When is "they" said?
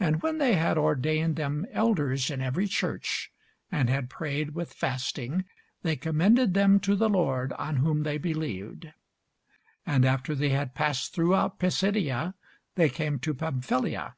0.38-0.54, 5.82-5.94, 8.02-8.18, 10.34-10.48, 12.74-12.88